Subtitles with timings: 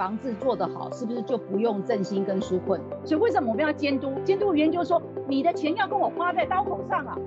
[0.00, 2.80] 防治做得好，是不是就不用振兴跟纾困？
[3.04, 4.14] 所以为什么我们要监督？
[4.24, 7.18] 监督的原因就是说，你的钱要跟我花在刀口上啊。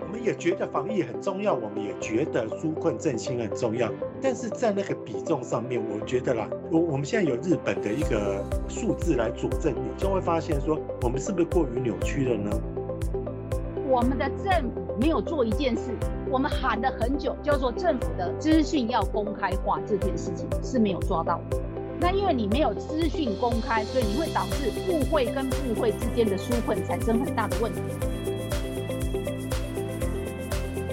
[0.00, 3.90] 我们也觉得防疫很重要，我们也觉得纾困振兴很重要，
[4.22, 12.50] 但是在那个比重上面，我觉得啦，我我们现在有日本的一个数字来佐证，你就会发现说，我们是不是过于扭曲了呢？
[13.86, 15.90] 我们的政府没有做一件事，
[16.32, 21.60] 我们喊了很久，叫做政府的资讯要公开化，这件事情是没有抓到的。
[22.00, 27.80] 那因为你没有资讯公开，所以你会导致部会跟部会之间的疏困产生很大的问题。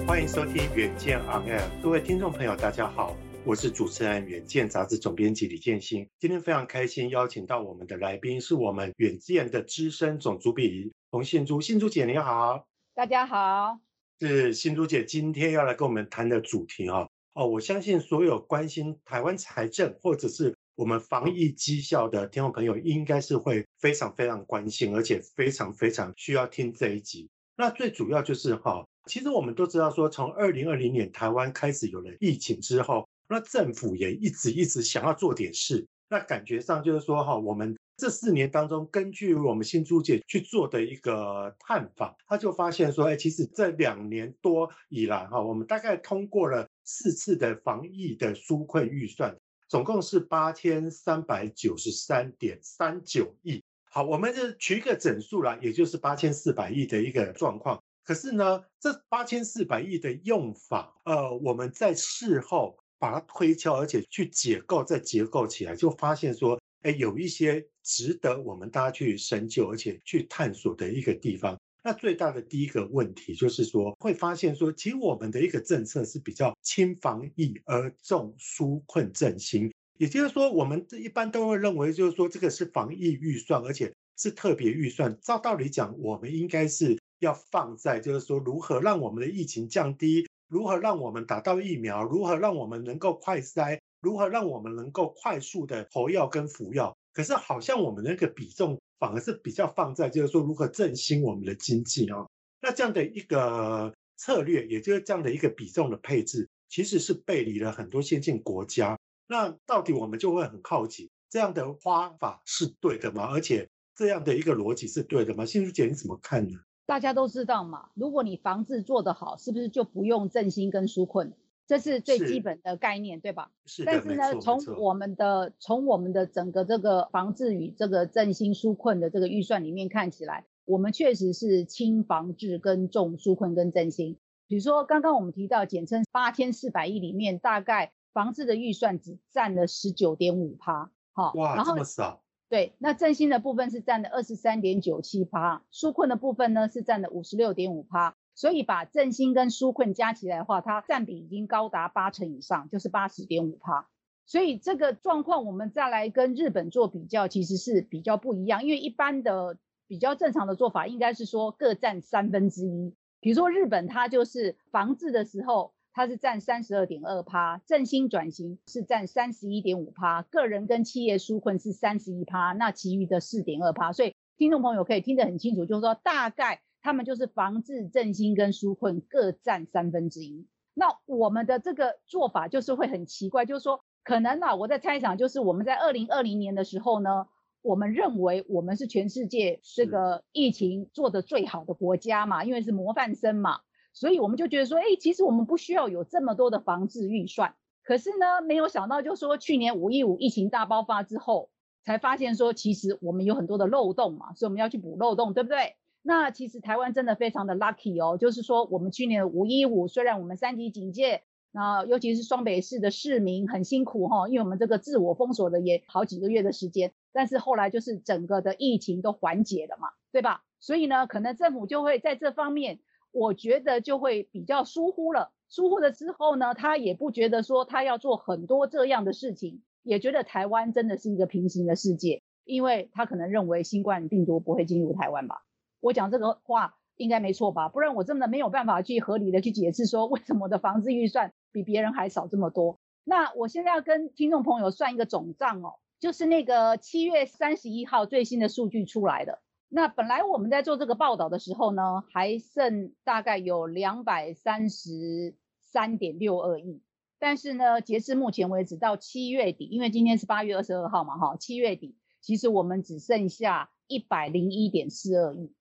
[0.07, 6.09] 欢迎收听《远见 On Air》，各位听众朋友，大家好，我是主持人《远见》杂志总编辑李建新。
[6.17, 11.61] 今天非常开心邀请到我们的来宾，是我们《远见》的资深总主笔洪信珠。
[11.61, 12.65] 信珠姐，你好。
[12.95, 13.86] 大家好。
[14.19, 27.29] 是信珠姐，今天要来跟我们谈的主题哈哦，我相信所有关心台湾财政或者是我们防疫绩效的听众朋友，应该是会非常非常关心，而且非常非常需要听这一集。
[27.55, 28.83] 那最主要就是哈。
[29.05, 35.85] 其实我们都知道，说从二零二零年台湾开始有了疫情之后，那政府也一直一直想要做点事。
[36.09, 49.35] 那感觉上就是说，哈，我们这四年当中，根据我们信珠姐去做的一个探访，他就发现说，哎，其实这两年多以来，哈，我们大概通过了四次的防疫的纾困预算，
[49.67, 53.63] 总共是八千三百九十三点三九亿。
[53.89, 57.81] 好，我们就取一个整数啦，也就是八千四百亿的一个状况。
[58.03, 71.57] 可是呢，这八千四百亿的用法，呃，我们在事后把它推敲，而且去解构，再结构起来，就发现说，哎，有一些值得我们大家去深究，而且去探索的一个地方。
[71.83, 85.17] 那最大的第一个问题就是说，会发现说，其实我们的一个政策是比较轻防疫而重纾困振兴，也就是说，我们一般都会认为，就是说这个是防疫预算，而且是特别预算。
[85.21, 86.97] 照道理讲，我们应该是。
[87.19, 96.95] 要放在就是说，如何让我们的疫情降低，如何让我们打到疫苗，如何让我们能够快筛，如何让我们能够快速的投药跟服药。
[97.13, 102.25] 可是好像我们那个比重反而是比较放在就是说，如何振兴我们的经济啊。
[102.61, 108.97] 那这样的一个策略，也就是这样的一个比重的配置，其实是背离了很多先进国家。
[109.27, 113.25] 那到底我们就会很好奇，这样的花法是对的吗？
[113.31, 115.45] 而且这样的一个逻辑是对的吗？
[115.45, 116.57] 信珠姐你怎么看呢？
[116.87, 121.33] 大家都知道嘛，如果你防治做得好，是不是就不用振兴跟纾困？
[121.67, 123.51] 这是最基本的概念，对吧？
[123.65, 123.83] 是。
[123.83, 134.17] 但是呢，从我们的从我们的整个这个防治与这个振兴纾困的这个预算里面看起来，我们确实是轻防治跟重纾困跟振兴。
[134.47, 142.21] 比如说刚刚我们提到，简称八千四百亿里面，大概防治的预算只占了十九点五趴，好，哇，然后这么少。
[142.49, 153.89] 对，那振兴的部分是占了二十三点九七趴，纾困的部分呢是占了五十六点五趴，所以把振兴跟纾困加起来的话，它占比已经高达八成以上，就是八十点五趴。
[154.25, 159.57] 所以这个状况我们再来跟日本做比较，其实是比较不一样，因为一般的
[159.87, 165.73] 比较正常的做法应该是说各占三分之一，比如说日本它就是防治的时候。
[165.97, 173.91] 它是占三十二点二趴，振兴转型是占三十一点五趴，个人跟企业纾困是三十一趴，那其余的四点二趴。
[173.91, 180.45] 所以听众朋友可以听得很清楚，就是说大概他们就是防治、振兴跟纾困各占三分之一。
[180.75, 187.25] 那我们的这个做法就是会很奇怪，就是说可能啊，我在猜想，就是我们在二零二零年的时候呢，
[187.63, 193.61] 我们认为我们是全世界这个疫情做得最好的国家嘛，因为是模范生嘛。
[193.99, 197.55] 所以我们就觉得说，哎，其实我们不需要有这么多的防治预算。
[197.83, 201.49] 可是呢，没有想到，就说去年五一五疫情大爆发之后，
[201.83, 205.77] 才发现说，其实我们有很多的漏洞嘛，所以我们要去补漏洞，对不对？
[206.03, 220.43] 那其实台湾真的非常的 lucky 哦，就是说我们去年五一五虽然我们三级警戒，那尤其是双北市的市民很辛苦哈，因为我们这个自我封锁的也好几个月的时间，但是后来就是整个的疫情都缓解了嘛，对吧？
[220.59, 222.77] 所以呢，可能政府就会在这方面。
[223.17, 235.43] 我觉得就会比较疏忽了，疏忽了之后呢，他也不觉得说他要做很多这样的事情，也觉得台湾真的是一个平行的世界，因为他可能认为新冠病毒不会进入台湾吧。
[235.79, 237.69] 我讲这个话应该没错吧？
[237.69, 242.77] 不然我真的没有办法去合理的去解释说为什么我的防治预算比别人还少这么多。
[243.03, 249.39] 那我现在要跟听众朋友算一个总账哦，就是那个七月三十一号最新的数据出来的。
[249.69, 256.81] 那本来我们在做这个报道的时候呢，还剩大概有两百三十三点六二亿。
[257.19, 265.51] 但是呢，截至目前为止到七月底，因为今天是八月二十二号嘛，哈，七月底其实我们只剩下一百零一点四二亿。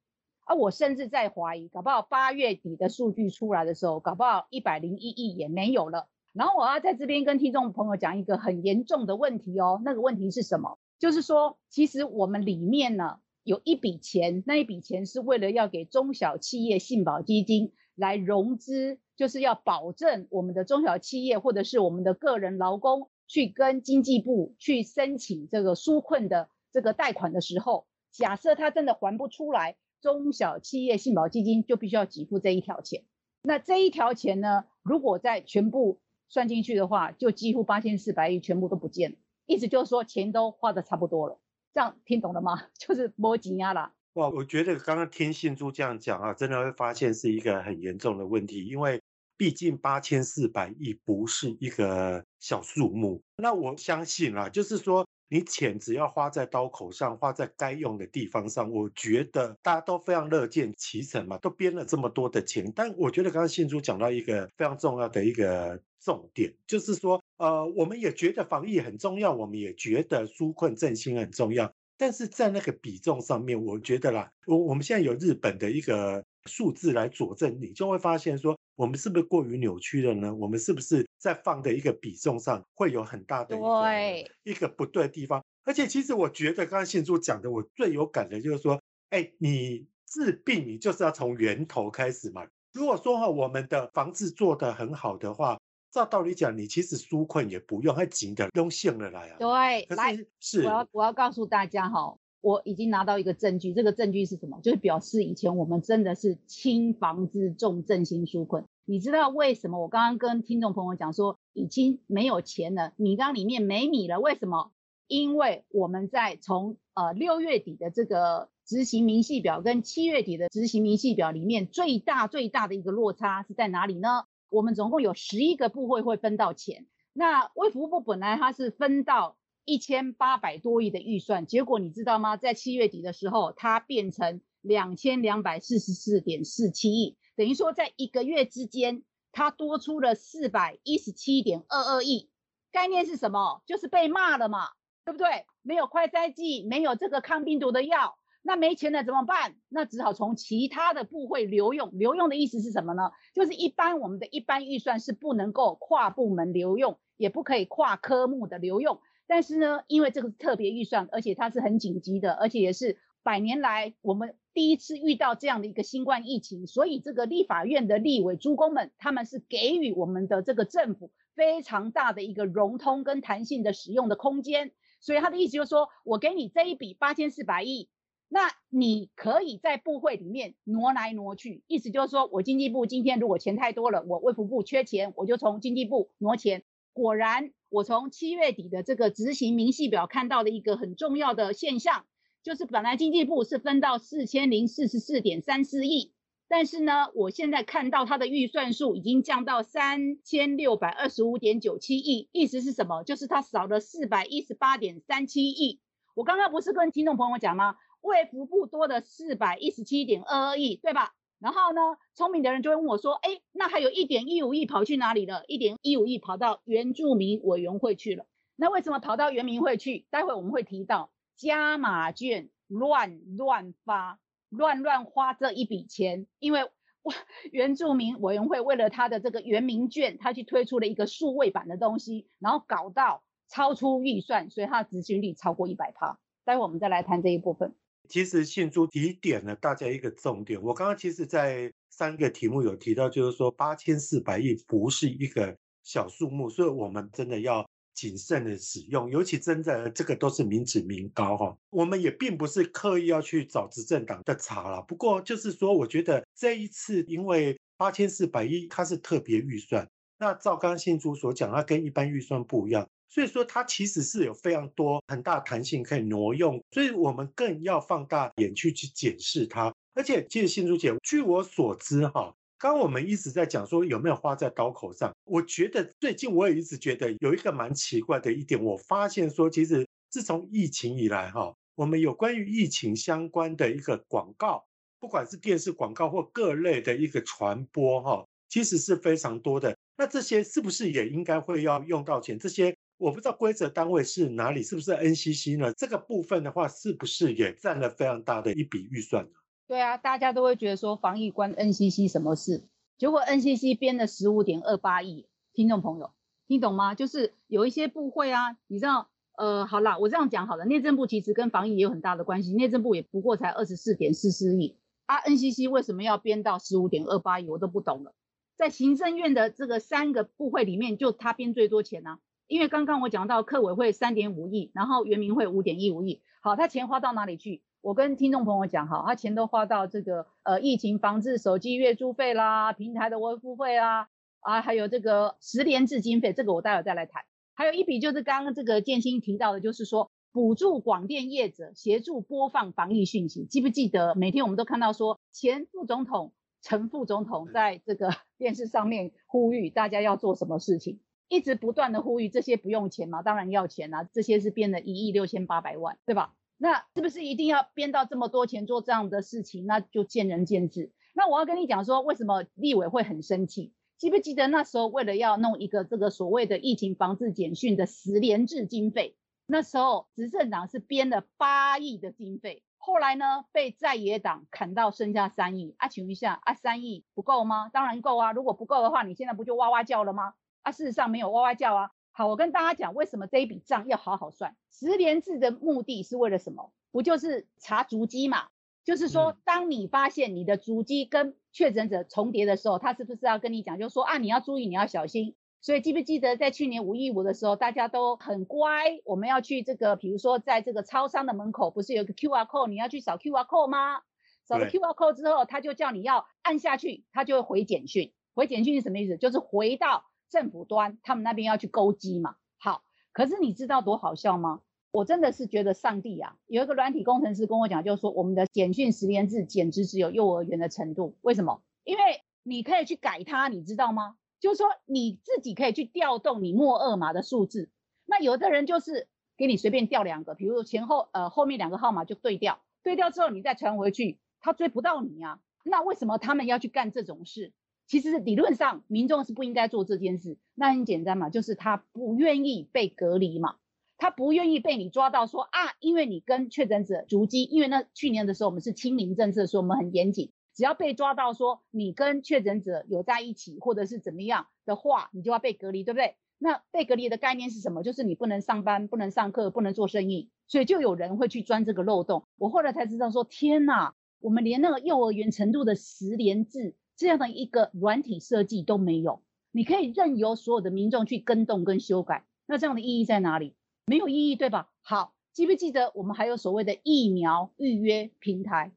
[0.45, 6.09] 啊我甚至在怀疑，搞不好八月底的数据出来的时候，搞不好一百零一亿也没有了。
[6.33, 10.79] 然后我要在这边跟听众朋友讲一个很严重的问题哦，那个问题是什么？
[10.99, 29.77] 就是说，其实我们里面呢有一笔钱，那一笔钱是为了要给中小企业信保基金来融资，就是要保证我们的中小企业或者是我们的个人劳工去跟经济部去申请这个纾困的这个贷款的时候，假设他真的还不出来。
[30.03, 33.05] 中小企业信保基金就必须要给付这一条钱，
[33.43, 39.17] 那这一条钱呢，如果再全部算进去的话，就几乎八千四百亿全部都不见了。
[39.47, 41.41] 意思就是说，钱都花的差不多了。
[41.77, 42.59] 这样听懂了吗？
[42.81, 43.93] 就是摸紧压了。
[44.15, 48.99] 哇，我觉得刚刚听信珠这样讲啊，真的会发现是一个很严重的问题，因为
[49.37, 53.21] 毕竟八千四百亿不是一个小数目。
[53.37, 55.07] 那我相信啊，就是说。
[55.29, 62.73] 你钱只要花在刀口上，花在该用的地方上，我觉得大家都非常乐见其成嘛，都编了这么多的钱。
[62.77, 78.57] 但我觉得刚刚信珠讲到一个非常重要的一个重点，就是说，呃，我们也觉得防疫很重要，我们也觉得纾困振兴很重要，但是在那个比重上面，我觉得啦，我我们现在有日本的一个数字来佐证，你就会发现说。
[78.77, 80.35] 我们是不是过于扭曲了呢？
[80.35, 85.43] 我们是不是在放的一个比重上会有很大的一个一个不对的地方？
[85.65, 88.79] 而且其实我觉得刚刚信珠讲的，我最有感的就是说，
[89.09, 92.47] 哎，你治病你就是要从源头开始嘛。
[92.75, 95.59] 如果说哈我们的防治做得很好的话，
[95.97, 99.39] 照道理讲，你其实纾困也不用，还紧的用现了来啊。
[99.39, 102.19] 对，是来，是我要我要告诉大家哈。
[102.43, 104.61] 我已经拿到一个证据，这个证据是什么？
[104.63, 108.67] 就是表示以前我们真的是轻防治重振兴纾困。
[108.85, 109.81] 你知道为什么？
[109.81, 114.21] 我刚刚跟听众朋友讲说，已经没有钱了，米缸里面没米了。
[114.21, 114.73] 为什么？
[115.07, 124.25] 因为我们在从呃六月底的这个执行明细表跟七月底的执行明细表里面，最大最大的一个落差是在哪里呢？
[124.49, 129.37] 我们总共有十一个部会会分到钱，那卫福部本来它是分到。
[129.69, 132.37] 一千八百多亿的预算，结果你知道吗？
[132.37, 139.03] 在七月底的时候，它变成两千两百四十四点四七亿，等于说在一个月之间，
[139.33, 142.31] 它多出了四百一十七点二二亿。
[142.71, 143.61] 概念是什么？
[143.67, 144.69] 就是被骂了嘛，
[145.05, 145.47] 对不对？
[145.63, 148.17] 没有快筛剂，没有这个抗病毒的药，
[148.47, 149.57] 那没钱了怎么办？
[149.69, 151.91] 那只好从其他的部会留用。
[151.99, 153.11] 留用的意思是什么呢？
[153.35, 159.01] 就是一般我们的一般预算是不能够跨部门留用，也不可以跨科目的留用。
[159.27, 174.71] 但是呢，因为这个是特别预算，而且它是很紧急的，而且也是百年来我们第一次遇到这样的一个新冠疫情，所以这个立法院的立委诸公们，他们是给予我们的这个政府非常大的一个融通跟弹性的使用的空间。
[175.01, 177.89] 所以他的意思就是说，我给你这一笔八千四百亿，
[178.29, 186.65] 那你可以在部会里面挪来挪去，意思就是说我经济部今天如果钱太多了，我卫福部缺钱，我就从经济部挪钱。
[186.93, 192.07] 果然，我从七月底的这个执行明细表看到的一个很重要的现象，
[192.43, 196.15] 就是本来经济部是分到四千零四十四点三四亿，
[196.49, 203.03] 但是呢，我现在看到它的预算数已经降到三千六百二十五点九七亿，意思是什么？
[203.05, 205.81] 就是它少了四百一十八点三七亿。
[206.15, 207.77] 我刚刚不是跟听众朋友讲吗？
[208.07, 211.13] 卫福部多的四百一十七点二二亿，对吧？
[211.39, 211.81] 然后呢，
[212.15, 215.45] 聪明的人就会问我说：“哎，那还有一点一五亿跑去哪里了？
[215.47, 218.25] 一点一五亿跑到原住民委员会去了。
[218.57, 220.07] 那为什么跑到原民会去？
[220.09, 226.65] 待会我们会提到加码券乱乱发、乱乱花这一笔钱，因为
[227.03, 227.15] 哇，
[227.53, 236.19] 原住民委员会为了他的这个原民券，他去推出了一个数位版的东西，然后搞到超出预算，所以他的执行率超过一百趴。
[236.47, 237.75] 待会我们再来谈这一部分。”
[238.09, 254.83] 其实信珠提点了大家一个重点，我刚刚其实，在三个题目有提到，就是说八千四百亿不是一个小数目，所以我们真的要谨慎的使用，尤其真的这个都是民脂民膏哈，我们也并不是刻意要去找执政党的茬了。
[254.83, 262.87] 不过就是说，我觉得这一次因为八千四百亿它是特别预算，那照刚刚信珠所讲，它跟一般预算不一样。
[263.09, 269.73] 所以说，它其实是有非常多很大弹性可以挪用，所以我们更要放大眼去去检视它。
[269.95, 275.11] 而且，其实新竹姐，据我所知，哈，刚刚我们一直在讲说有没有花在刀口上。
[275.25, 284.63] 我觉得最近我也一直觉得有一个蛮奇怪的一点，我发现说，其实自从疫情以来，哈，我们有关于疫情相关的一个广告，
[285.01, 289.75] 不管是电视广告或各类的一个传播，哈，其实是非常多的。
[289.97, 292.39] 那这些是不是也应该会要用到钱？
[292.39, 295.73] 这些我不知道规则单位是哪里，是不是 NCC 呢？
[295.75, 299.31] 这个部分的话，是不是也占了非常大的一笔预算呢？
[299.69, 302.65] 对啊，大家都会觉得说防疫关 NCC 什么事？
[302.97, 306.13] 结果 NCC 编了十五点二八亿，听众朋友
[306.49, 306.95] 听懂吗？
[306.95, 317.47] 就是有一些部会啊，你知道，呃，好啦，我这样讲好了，内政部其实跟防疫也有很大的关系，内政部也不过才二十四点四四亿，啊，NCC 为什么要编到十五点二八亿？
[317.49, 318.15] 我都不懂了。
[318.57, 322.21] 在行政院的这个三个部会里面，就他编最多钱啊。
[322.49, 326.23] 因为刚刚我讲到客委会三点五亿，然后原民会五点一五亿。
[326.41, 327.63] 好，他钱花到哪里去？
[327.81, 334.09] 我跟听众朋友讲，好，他钱都花到这个呃疫情防治手机月租费啦，平台的维护费啦，
[334.41, 337.25] 啊，还有这个十连制经费，这个我待会再来谈。
[337.55, 343.45] 还有一笔就是刚刚这个建兴提到的，就是说补助广电业者协助播放防疫讯息。
[343.45, 346.33] 记不记得每天我们都看到说前副总统。
[346.63, 353.23] 陈副总统在这个 电视上面呼吁大家要做什么事情，一直不断的呼吁这些不用钱吗？
[353.23, 356.35] 当然要钱啊，这些是编了一亿六千八百万，对吧？
[356.59, 359.67] 那是不是一定要编到这么多钱做这样的事情？
[359.67, 360.93] 那就见仁见智。
[361.15, 363.73] 那我要跟你讲说，为什么立委会很生气？
[363.99, 369.17] 记不记得那时候为了要弄一个这个所谓的疫情防治简讯的实联制经费，
[369.47, 372.63] 那时候执政党是编了八亿的经费。
[372.79, 377.69] 后来呢，被在野党砍到剩下三亿啊，请问一下啊，三亿不够吗？
[377.73, 380.35] 当然够啊，如果不够的话，你现在不就哇哇叫了吗？
[380.67, 381.91] 啊，事实上没有哇哇叫啊。
[382.11, 384.57] 好，我跟大家讲，为什么这一笔账要好好算？
[384.73, 386.73] 十连制的目的是为了什么？
[386.91, 388.49] 不就是查足迹嘛？
[388.83, 395.37] 就是说，当你发现你的足迹跟确诊者重叠的时候，他是不是要跟你讲，就是说啊，你要注意，你要小心。
[395.61, 404.01] 所以记不记得在去年五一五的时候，大家都很乖，我们要去这个，比如说在这个超商的门口，不是有个 QR code，你要去扫 QR code 吗？
[404.45, 408.13] 扫了 QR code 之后，他就叫你要按下去，他就会回简讯。
[408.35, 409.17] 回简讯是什么意思？
[409.17, 412.37] 就是回到政府端，他们那边要去勾机嘛。
[412.59, 414.63] 好，可是你知道多好笑吗？
[414.93, 421.17] 我真的是觉得上帝啊，有一个软体工程师跟我讲，就是说我们的简讯实联制简直只有幼儿园的程度。
[421.21, 421.63] 为什么？
[421.85, 422.03] 因为
[422.43, 424.17] 你可以去改它，你知道吗？
[424.41, 427.71] 就是说你自己可以去调动你末二码的数字，
[428.07, 435.41] 那有的人就是给你随便调两个，比如说前后呃后面两个号码就对调，对调之后你再传回去，他追不到你啊。
[435.65, 437.53] 那为什么他们要去干这种事？
[437.87, 440.37] 其实理论上民众是不应该做这件事。
[440.55, 443.57] 那很简单嘛，就是他不愿意被隔离嘛，
[443.97, 450.33] 他不愿意被你抓到说啊，因为你跟确诊者足迹，因为那去年的时候我们是清零政策，所以我们很严谨。
[450.55, 456.17] 只要被抓到说你跟确诊者有在一起，或者是怎么样的话，你就要被隔离，对不对？
[456.39, 457.83] 那被隔离的概念是什么？
[457.83, 462.25] 就是你不能上班、不能上课、不能做生意，所以就有人会去钻这个漏洞。
[462.39, 469.23] 我后来才知道说，天哪，我们连那个幼儿园程度的十连制这样的一个软体设计都没有，
[469.53, 473.55] 你可以任由所有的民众去跟动跟修改，那这样的意义在哪里？
[473.87, 474.71] 没有意义，对吧？
[474.83, 478.73] 好，记不记得我们还有所谓的疫苗预约平台？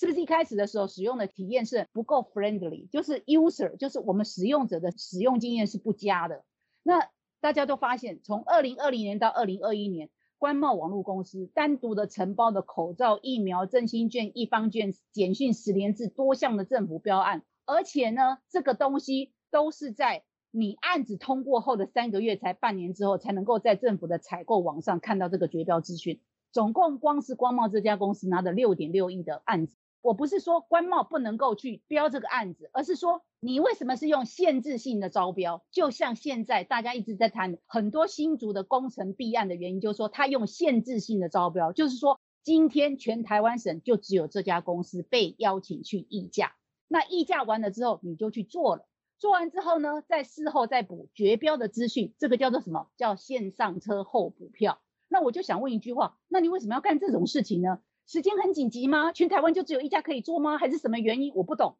[0.00, 6.44] 是不是一开始的时候使用的体验是不够 friendly，就是 user，就是我们使用者的使用经验是不佳的。
[6.84, 7.08] 那
[7.40, 10.08] 大家都发现，从二零二零年到二零二一年，
[10.38, 26.22] 关贸网络公司单独的承包的口罩、疫苗、振兴券、一方券、简讯实联制多项的政府标案，而且呢，这个东西都是在你案子通过后的三个月才半年之后，才能够在政府的采购网上看到这个绝标资讯。
[26.50, 29.76] 总共光是关贸这家公司拿的六点六亿的案子。
[30.00, 35.62] 我不是说关贸不能够去标这个案子，而是说你为什么是用限制性的招标？
[35.70, 46.54] 就像现在大家一直在谈很多新竹的工程弊案的原因，就是说他用限制性的招标，就是说今天全台湾省就只有这家公司被邀请去议价，
[46.88, 48.86] 那议价完了之后你就去做了，
[49.18, 52.88] 做完之后呢，在事后再补绝标的资讯，这个叫做什么？
[52.96, 54.80] 叫先上车后补票。
[55.08, 57.80] 那我就想问一句话，那你为什么要干这种事情呢？
[58.06, 59.12] 时间很紧急吗？
[59.12, 60.56] 全台湾就只有一家可以做吗？
[60.58, 61.32] 还是什么原因？
[61.34, 61.76] 我不懂。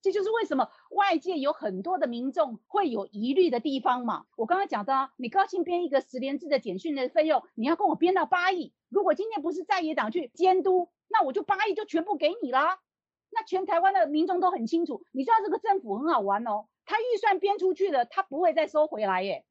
[0.00, 4.26] 这就是为什么外界有很多的民众会有疑虑的地方嘛。
[4.36, 8.72] 我刚刚讲的，你高兴编一个实联制的简讯的费用，你要跟我编到八亿。
[8.88, 12.80] 如果今天不是在野党去监督，那我就八亿就全部给你啦。
[13.32, 19.44] 那全台湾的民众都很清楚，你知道这个政府很好玩哦，他预算编出去了，他不会再收回来耶。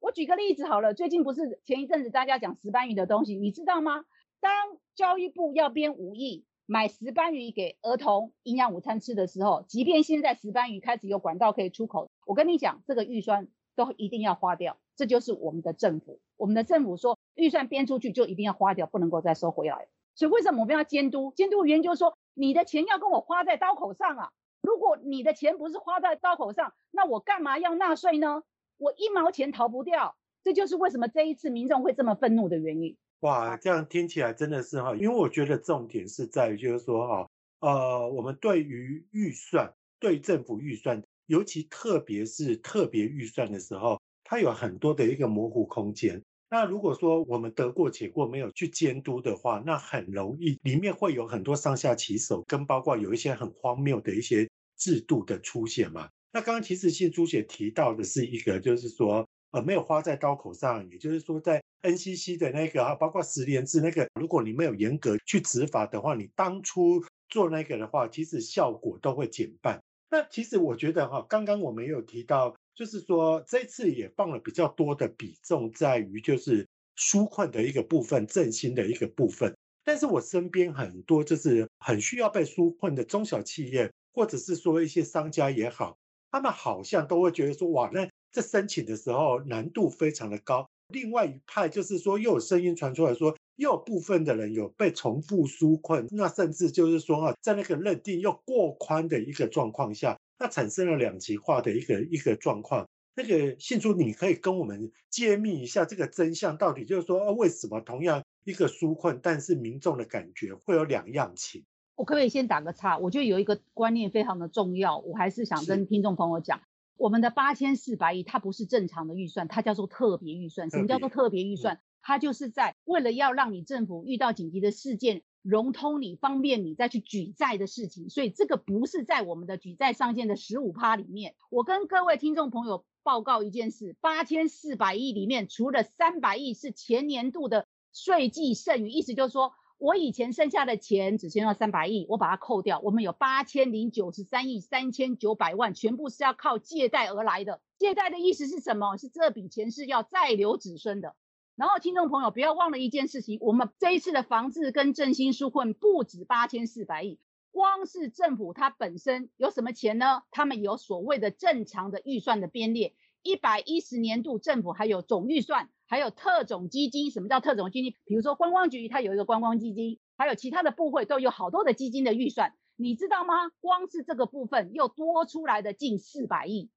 [0.00, 4.04] 我举个例子好了，最近不是前一阵子大家讲石斑鱼的东西，你知道吗？
[4.40, 14.78] 当教育部要编五亿买石斑鱼给儿童营养午餐吃的时候，即便现在石斑鱼开始有管道可以出口，我跟你讲，这个预算都一定要花掉。
[14.96, 19.88] 这就是我们的政府，我们的政府说预算编出去就一定要花掉，不能够再收回来。
[20.14, 21.32] 所以为什么我们要监督？
[21.36, 24.30] 监督的原因就是说，你的钱要跟我花在刀口上啊。
[24.62, 28.42] 如果你的钱不是花在刀口上，那我干嘛要纳税呢？
[28.78, 30.16] 我一毛钱逃不掉。
[30.42, 32.96] 这就是为什么这一次民众会这么愤怒的原因。
[33.20, 37.28] 哇，这样听起来真的是哈，因为我觉得重点是在于，就是说哈，
[37.60, 46.22] 呃，我们对于预算，对政府预算，尤其特别是特别预算的时候，它有很多的一个模糊空间。
[46.50, 56.08] 那如果说我们得过且过，没有去监督的话，那很容易里面会有很多上下其手，跟包括有一些很荒谬的一些制度的出现嘛。
[56.32, 59.26] 那刚刚其实谢朱姐提到的是一个，就是说。
[59.52, 69.82] 呃，没有花在刀口上，也就是说，在 NCC 的那个啊，包括十连制那个，如果你没有严格去执法的话，你当初做那个的话，其实效果都会减半。
[70.08, 79.54] 那其实我觉得哈，刚刚我们有提到，就是说这次也放了比较多的比重在于就是纾困的一个部分，振兴的一个部分。
[79.84, 85.98] 但是我身边很多就是很需要被纾困的中小企业，或者是说一些商家也好，
[86.30, 88.08] 他们好像都会觉得说，哇，那。
[88.32, 102.88] 这申请的时候难度非常的高，另外一派就是说又有声音传出来说，又有部分的人有被重复纾困，那甚至就是说啊，在那个认定又过宽的一个状况下，那产生了两极化的一个一个状况。
[103.14, 111.64] 那个信书，你可以跟我们揭秘一下这个真相到底，就是说为什么同样一个纾困，但是民众的感觉会有两样情？
[111.96, 112.96] 我可不可以先打个岔？
[112.96, 116.62] 我觉得有一个观念非常的重要，我还是想跟听众朋友讲。
[116.96, 120.70] 我们的八千四百亿，它不是正常的预算，它叫做特别预算。
[120.70, 121.80] 什么叫做特别预算？
[122.02, 128.08] 它就是在为了要让你政府遇到紧急的事件，融通你，方便你再去举债的事情。
[128.08, 131.34] 所以这个不是在我们的举债上限的十五趴里面。
[131.50, 139.52] 我跟各位听众朋友报告一件事：八千四百亿里面，除了三百亿是前年度的税计剩余，意思就是说。
[139.82, 147.62] 我以前剩下的钱只剩下三百亿，我把它扣掉，我们有八千零九十三亿三千九百万，全部是要靠借贷而来的。
[147.78, 148.98] 借贷的意思是什么？
[148.98, 151.16] 是这笔钱是要再留子孙的。
[151.60, 157.18] 然后听众朋友不要忘了一件事情，我们这一次的防治跟振兴纾困不止八千四百亿，
[157.50, 160.22] 光是政府它本身有什么钱呢？
[160.30, 165.68] 他们有所谓的正常的预算的编列，一百一十年度政府还有总预算。
[165.86, 167.94] 还有特种基金，什么叫特种基金？
[168.06, 173.50] 比如说观光局，它有一个观光基金，还有其他的部会都有好多的基金的预算，你知道吗？
[173.60, 176.70] 光是这个部分又多出来的近四百亿，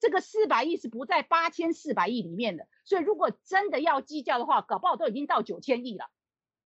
[0.00, 6.06] 这个四百亿是不在八千四百亿里面的，所以如果真的要计较的话，搞不好都已经到九千亿了。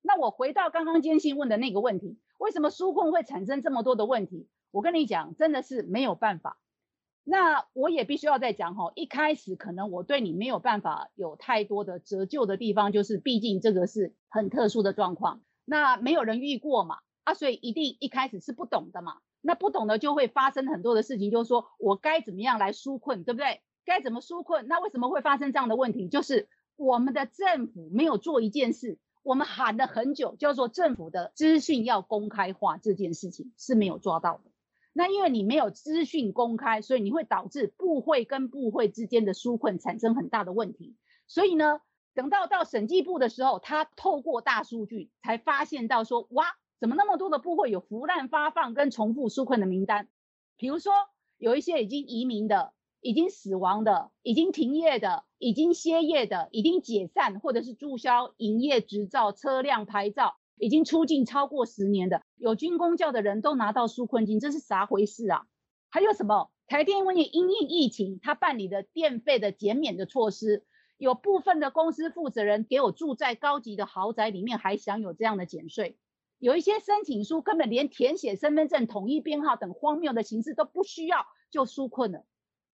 [0.02, 4.48] 那我回到刚刚坚信问的那个问题，为什么纾困会产生这么多的问题？
[4.72, 6.60] 我跟你讲，真的是没有办法。
[7.28, 23.64] 那我也必须要再讲哈，一开始可能我对你没有办法有太多的折旧的地方，就是毕竟这个是很特殊的状况，那没有人遇过嘛，啊，所以一定一开始是不懂的嘛，那不懂的就会发生很多的事情，就是说我该怎么样来纾困，对不对？
[23.86, 24.68] 该怎么纾困？
[24.68, 26.08] 那为什么会发生这样的问题？
[26.10, 34.52] 就是我们的政府没有做一件事，我们喊了很久，叫做政府的资讯要公开化，这件事情是没有抓到的。
[34.92, 40.96] 那因为你没有资讯公开，所以你会导致部会跟部会之间的纾困产生很大的问题。
[41.28, 41.82] 所以呢，
[42.14, 46.46] 等到到审计部的时候，他透过大数据才发现到说，哇，
[46.80, 50.08] 怎么那么多的部会有浮滥发放跟重复纾困的名单？
[50.56, 50.94] 比如说
[51.38, 52.72] 有一些已经移民的、
[53.06, 60.38] 已经死亡的、已经停业的、已经歇业的、已经解散或者是注销营业执照、车辆牌照。
[60.58, 65.46] 已经出境超过十年的有军公教的人都拿到纾困金，这是啥回事啊？
[65.90, 66.50] 还有什么？
[66.66, 70.64] 台电因为因应疫情，他办理的电费的减免的措施，
[70.98, 75.98] 有部分的公司负责人给我住在高级的豪宅里面，还享有这样的减税。
[76.40, 82.24] 有一些申请书根本连填写身份证统一编号等荒谬的形式都不需要，就纾困了。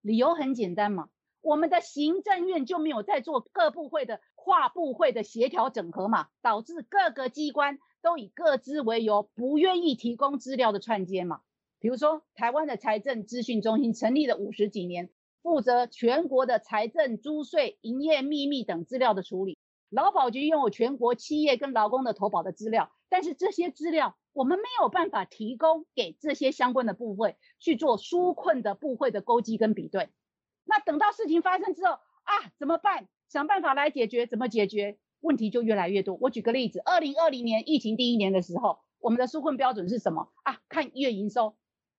[0.02, 1.10] 理由很简单嘛，
[1.42, 4.20] 我们的行政院就没有在做各部会的。
[4.44, 11.42] 跨部会的协调整合嘛，导致各个机关都以各自为由，不愿意提供资料的串接嘛。
[11.80, 15.12] 比如说，台湾的财政资讯中心成立了五十几年，
[15.44, 19.60] 负责全国的财政、租税、营业秘密等资料的处理。
[19.92, 30.10] 劳保局拥有全国企业跟劳工的投保的资料，但是这些资料我们没有办法提供给这些相关的部会去做纾困的部会的勾稽跟比对。
[30.64, 33.08] 那等到事情发生之后啊，怎么办？
[33.28, 34.98] 想办法来解决，怎么解决？
[35.20, 36.18] 问题就越来越多。
[36.20, 40.60] 我举个例子，二零二零年疫情第一年的时候，我们的纾困标准是什么啊？
[40.68, 41.56] 看月营收。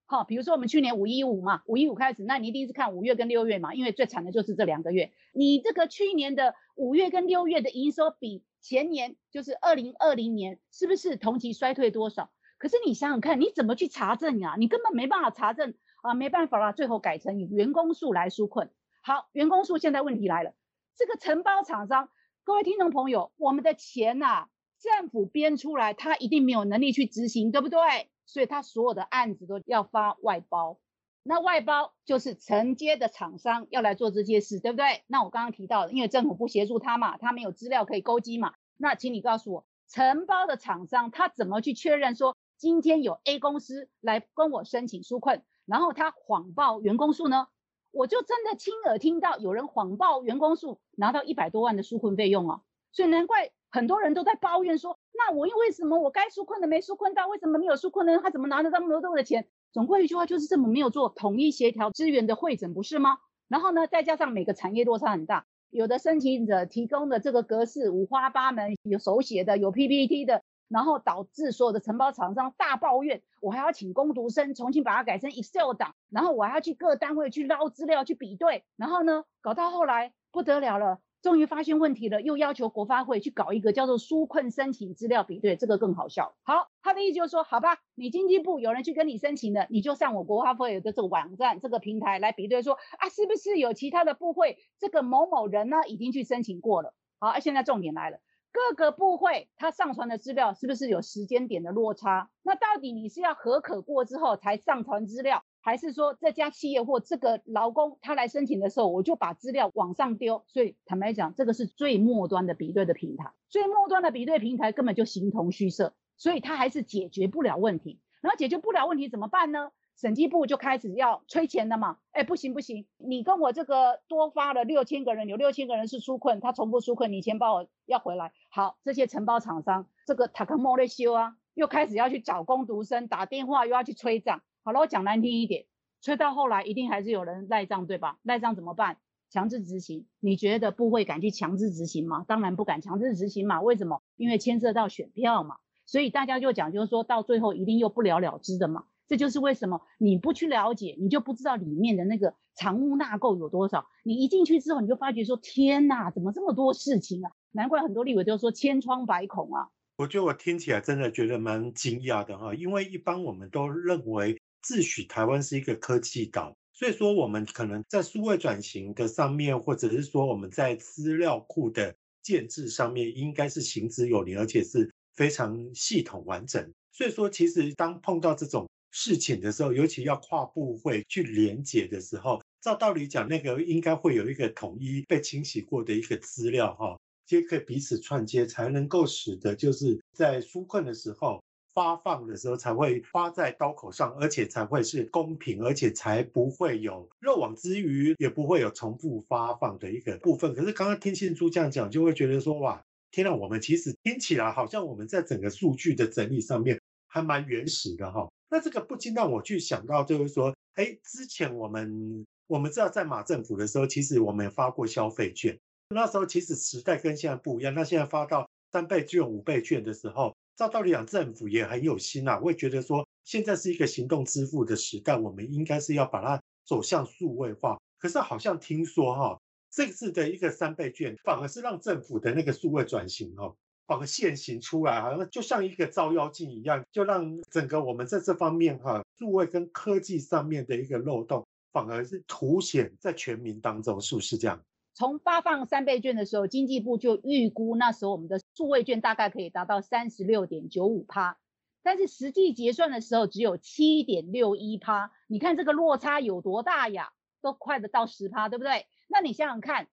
[0.07, 5.13] 好，比如说我们去年五一五嘛，五一五开始，那你一定是看五月跟六月嘛，因为最惨的就是这两个月。
[5.33, 12.31] 你这个去年的五月跟六月的营收比前年，就是二零二零年，是不是同期衰退多少？
[12.57, 14.55] 可是你想想看，你怎么去查证呀？
[14.59, 15.75] 你根本没办法查证。
[16.03, 18.73] 啊，没办法啦，最后改成以员工数来纾困。
[19.03, 20.53] 好，员工数现在问题来了，
[20.97, 22.09] 这个承包厂商，
[22.43, 24.49] 各位听众朋友，我们的钱呐、啊，
[24.81, 27.79] 政府编出来，他一定没有能力去执行，对不对？
[28.27, 30.81] 所以他所有的案子都要发外包。
[31.25, 35.03] 那外包就是承接的厂商要来做这些事，对不对？
[35.07, 38.55] 那我刚刚提到的，因为政府不协助他嘛，他没有资料可以勾稽嘛。
[38.77, 47.47] 那请你告诉我，承包的厂商他怎么去确认说今天有 A 公司来跟我申请纾困，然后他谎报员工数呢？
[47.93, 52.63] 我就真的亲耳听到有人谎报员工数，拿到一百多万的纾困费用啊！
[52.91, 59.47] 所以难怪很多人都在抱怨说，那我因为什么我该纾困的没纾困到，为什么没有纾困的人他怎么拿得到那么多的钱？
[59.73, 63.19] 总归一句话，就是这么没有做统一协调资源的会诊，不是吗？
[63.49, 80.99] 然后呢，再加上每个产业落差很大，有的申请者提供的这个格式五花八门，有手写的，有 PPT 的，然后导致所有的承包厂商大抱怨，我还要请工读生重新把它改成 Excel 档，然后我还要去各单位去捞资料去比对，然后呢，搞到后来不得了了。
[81.23, 86.35] 终于发现问题了，又要求国发会去搞一个叫做纾困申请资料比对，这个更好笑。
[86.43, 96.93] 好，他的意思就是说，好吧，你经济部有人去跟你申请的，你就上我国发会的这个网站、这个平台来比对说，说啊，是不是有其他的部会这个某某人呢已经去申请过了？
[97.21, 98.19] 好，现在重点来了，
[98.53, 102.31] 各个部会他上传的资料是不是有时间点的落差？
[102.43, 105.43] 那到底你是要核可过之后才上传资料？
[105.65, 110.45] 还是说这家企业或这个劳工他来申请的时候，我就把资料往上丢。
[110.49, 118.01] 所以坦白讲，这个是最末端的比对的平台，最末端的比对平台根本就形同虚设，所以它还是解决不了问题。
[118.21, 119.71] 然后解决不了问题怎么办呢？
[120.03, 121.99] 审计部就开始要催钱了嘛。
[122.11, 128.33] 哎，不行不行，你跟我这个多发了六千个人，有六千个人是纾困，他重复纾困，你钱帮我要回来。
[128.51, 134.43] 好，这些承包厂商这个塔克莫雷修啊，又开始要去找工读生，打电话又要去催账。
[134.65, 135.67] 好了，我讲难听一点，
[136.01, 138.19] 催到后来一定还是有人赖账，对吧？
[138.25, 138.97] 赖账怎么办？
[139.31, 140.09] 强制执行。
[140.19, 142.25] 你觉得部会敢去强制执行吗？
[142.27, 143.63] 当然不敢强制执行嘛。
[143.63, 144.03] 为什么？
[144.17, 145.59] 因为牵涉到选票嘛。
[145.87, 148.87] 所以大家就讲，就是说到最后一定又不了了之的嘛。
[149.13, 153.87] 这就是为什么你不去了解，你就不知道里面的那个藏污纳垢有多少。
[154.05, 157.31] 你一进去之后，你就发觉说：天哪，怎么这么多事情啊？
[157.51, 159.69] 难怪很多立委都说千疮百孔啊。
[159.99, 164.41] 我觉得我听起来真的觉得蛮惊讶的哈，因为一般我们都认为。
[164.63, 176.73] 自诩台湾是一个科技岛，所以说我们可能在数位转型的上面，或者是说我们在资料库的建置上面，应该是行之有年，而且是非常系统完整。
[176.93, 191.43] 所以说，其实当碰到这种事情的时候，尤其要跨部会去连结的时候，照道理讲，那个应该会有一个统一被清洗过的一个资料哈，皆可以彼此串接，才能够使得就是在纾困的时候。
[191.75, 200.55] 发放的时候才会花在刀口上，而且才会是公平，而且才不会有漏网之鱼，也不会有重复发放的一个部分。
[200.55, 208.31] 可是刚刚听信珠这样讲，就会觉得说哇，天哪，我们其实听起来好像我们在整个数据的整理上面还蛮原始的哈。
[208.53, 217.73] 那这个不禁让我去想到，就是说，哎，之前我们我们知道在马政府的时候，其实我们也发过消费券，那时候其实时代跟现在不一样。
[217.73, 220.37] 那现在发到三倍券、五倍券的时候。
[220.55, 227.81] 照道理讲，政府也很有心啊，我也觉得说，现在是一个行动支付的时代，我们应该是要把它走向数位化。
[227.99, 233.51] 可是好像听说哈，这次的一个三倍券，反而是让政府的那个数位转型哈，
[233.99, 244.63] 反现形出来，好像就像一个照妖镜一样，就让整个我们在这方面哈，数位跟科技上面的一个漏洞，反而是凸显在全民当中，是不是这样？
[244.95, 251.39] 从发放三倍券的时候，经济部就预估那时候我们的数位券大概可以达到三十六点九五趴，
[251.83, 255.11] 但是实际结算的时候只有七点六一趴。
[255.29, 257.13] 你看这个落差有多大呀？
[257.41, 258.87] 都快得到十趴，对不对？
[259.09, 259.89] 那你想想看，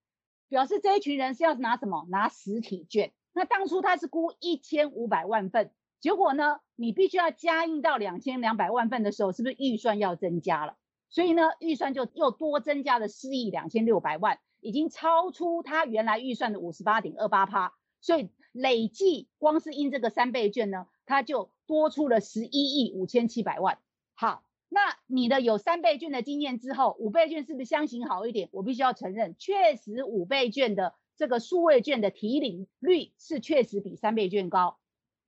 [0.49, 2.05] 表示这一群人是要拿什么？
[2.09, 3.11] 拿实体券。
[3.39, 5.71] 那当初他是估一千五百万份，
[6.01, 10.75] 结果呢，你必须要加印到两千两百万份的时候，是不是预算要增加了？
[11.09, 14.39] 所以呢，预算就又多增加了四亿两千六百万。
[14.59, 23.77] 已经超出他原来预算的五十八点二八趴，所以累计光是印这个三倍券呢，他就多出了十一亿五千七百万。
[24.15, 28.49] 好，那你的有三倍券的经验之后，五倍券是不是相形好一点？
[28.51, 34.79] 我必须要承认，确实五倍券的这个数位券的提领率是确实比三倍券高，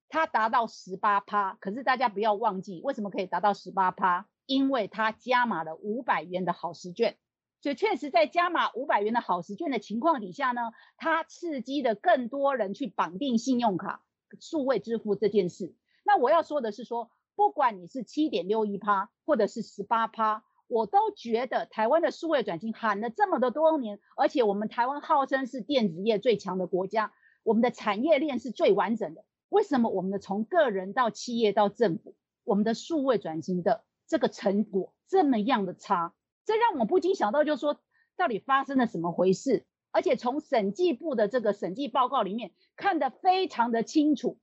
[0.07, 1.57] 它达到十八趴。
[1.59, 4.29] 可是大家不要忘记，为什么可以达到十八趴？
[4.45, 7.17] 因为它加码了五百元的好时券。
[7.59, 14.01] 所以确实，在加码五百元的好时券的情况底下呢，它刺激了更多人去绑定信用卡、
[14.39, 15.75] 数位支付这件事。
[16.05, 27.11] 那我要说的是说，不管你是七点六一趴，或者是十八趴，我都觉得台湾的数位转型喊了这么的多年，而且我们台湾号称是电子业最强的国家，
[27.43, 29.25] 我们的产业链是最完整的。
[29.49, 36.13] 为什么我们的从个人到企业到政府，我们的数位转型的这个成果这么样的差？
[36.45, 37.77] 这让我不禁想到，就是说
[38.15, 39.65] 到底发生了什么回事？
[39.91, 44.37] 而且从审计部的这个审计报告里面看得非常的清楚，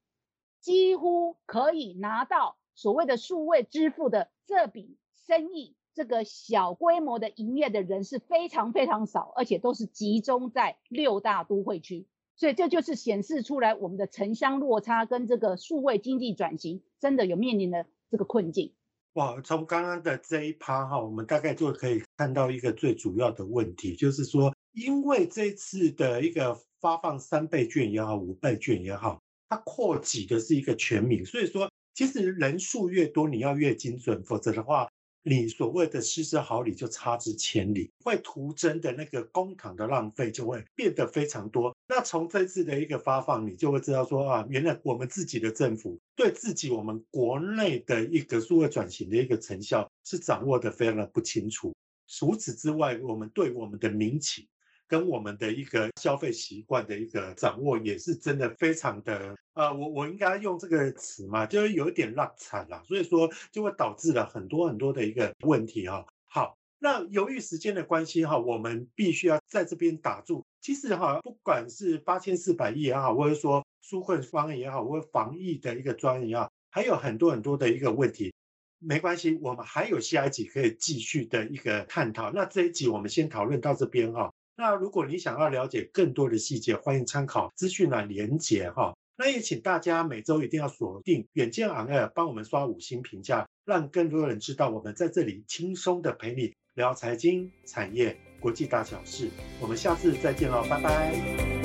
[0.61, 5.75] 几乎可以拿到所谓的数位支付的这笔生意。
[5.99, 12.07] 这个小规模的营业的人是非常非常少，而且都是集中在六大都会区，
[12.37, 18.73] 所以这就是显示出来我们的城乡落差跟这个数位经济转型真的有面临的这个困境。
[19.15, 34.89] 哇，从刚刚的这一趴哈，我们大概就可以看到一个最主要的问题，就是说，因为这次的一个发放三倍券也好，五倍券也好，它扩及的是一个全民，所以说其实人数越多，你要越精准，否则的话。
[35.23, 41.77] 你所谓的失之毫厘就差之千里，会徒增的那个公帑的浪费就会变得非常多。
[41.87, 51.75] 那从这次的一个发放，你就会知道说啊，原来我们自己的政府对自己我们国内的一个数位转型的一个成效是掌握的非常的不清楚。
[52.07, 54.49] 除此之外，我们对我们的民企。
[54.89, 66.07] 跟我们的一个消费习惯的一个掌握，也是真的非常的，呃，我我应该用这个词嘛，就是有一点落惨了，所以说就会导致了很多很多的一个问题哈。
[66.25, 70.43] 好，那由于时间的关系哈，我们必须要在这边打住。
[70.63, 78.33] 其实哈，不管是八千四百亿也好，或者说纾困方也好，或者防疫的一个专也好，还有很多很多的一个问题，
[78.79, 82.33] 没关系，我们还有下一集可以继续的一个探讨。
[82.33, 84.33] 那这一集我们先讨论到这边哈。
[84.59, 88.93] 那如果你想要了解更多的细节，欢迎参考资讯栏连结哈。
[89.17, 99.31] 那也请大家每周一定要锁定远见 on air，帮我们刷五星评价，让更多人知道我们在这里轻松的陪你聊财经、产业、国际大小事。
[99.61, 101.58] 我们下次再见喽，拜拜。